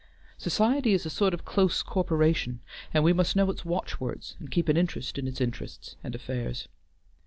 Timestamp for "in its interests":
5.19-5.95